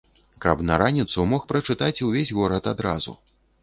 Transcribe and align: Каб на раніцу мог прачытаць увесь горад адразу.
Каб 0.45 0.63
на 0.69 0.77
раніцу 0.83 1.27
мог 1.35 1.47
прачытаць 1.53 1.95
увесь 2.09 2.35
горад 2.43 2.63
адразу. 2.77 3.21